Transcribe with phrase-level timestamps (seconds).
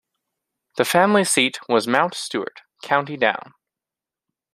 [0.77, 3.53] The family seat was Mount Stewart, County Down.